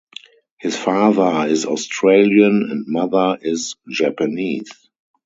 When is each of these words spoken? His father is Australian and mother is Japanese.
His 0.57 0.75
father 0.75 1.47
is 1.47 1.67
Australian 1.67 2.71
and 2.71 2.85
mother 2.87 3.37
is 3.39 3.75
Japanese. 3.87 4.71